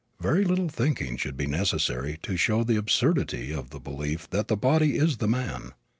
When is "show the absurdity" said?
2.35-3.53